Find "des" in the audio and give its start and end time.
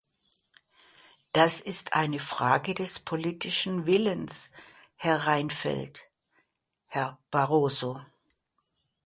2.73-3.01